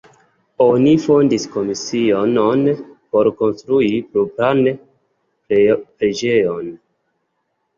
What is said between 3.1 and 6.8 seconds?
por konstrui propran preĝejon.